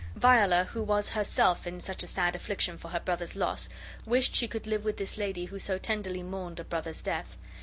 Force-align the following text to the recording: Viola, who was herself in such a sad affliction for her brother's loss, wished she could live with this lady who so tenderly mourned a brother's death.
Viola, 0.15 0.63
who 0.63 0.81
was 0.81 1.09
herself 1.09 1.67
in 1.67 1.79
such 1.79 2.01
a 2.01 2.07
sad 2.07 2.35
affliction 2.35 2.75
for 2.75 2.87
her 2.87 2.99
brother's 2.99 3.35
loss, 3.35 3.69
wished 4.03 4.33
she 4.33 4.47
could 4.47 4.65
live 4.65 4.83
with 4.83 4.97
this 4.97 5.15
lady 5.15 5.45
who 5.45 5.59
so 5.59 5.77
tenderly 5.77 6.23
mourned 6.23 6.59
a 6.59 6.63
brother's 6.63 7.03
death. 7.03 7.37